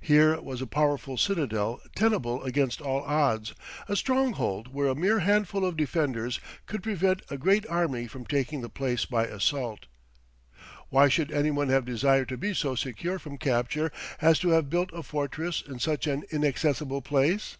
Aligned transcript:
Here 0.00 0.40
was 0.40 0.62
a 0.62 0.68
powerful 0.68 1.16
citadel 1.16 1.80
tenable 1.96 2.44
against 2.44 2.80
all 2.80 3.02
odds, 3.02 3.54
a 3.88 3.96
stronghold 3.96 4.72
where 4.72 4.86
a 4.86 4.94
mere 4.94 5.18
handful 5.18 5.64
of 5.64 5.76
defenders 5.76 6.38
could 6.66 6.80
prevent 6.80 7.22
a 7.28 7.36
great 7.36 7.66
army 7.68 8.06
from 8.06 8.24
taking 8.24 8.60
the 8.60 8.68
place 8.68 9.04
by 9.04 9.24
assault. 9.26 9.86
Why 10.90 11.08
should 11.08 11.32
any 11.32 11.50
one 11.50 11.70
have 11.70 11.84
desired 11.86 12.28
to 12.28 12.36
be 12.36 12.54
so 12.54 12.76
secure 12.76 13.18
from 13.18 13.36
capture 13.36 13.90
as 14.20 14.38
to 14.38 14.50
have 14.50 14.70
built 14.70 14.90
a 14.92 15.02
fortress 15.02 15.60
in 15.66 15.80
such 15.80 16.06
an 16.06 16.22
inaccessible 16.30 17.02
place? 17.02 17.56